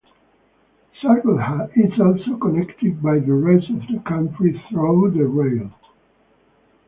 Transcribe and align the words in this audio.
Sargodha 0.99 1.69
is 1.75 1.91
also 1.99 2.35
connected 2.37 3.03
by 3.03 3.19
the 3.19 3.33
rest 3.33 3.69
of 3.69 3.81
the 3.81 4.01
country 4.03 4.59
through 4.67 5.11
the 5.15 5.25
rail. 5.27 5.71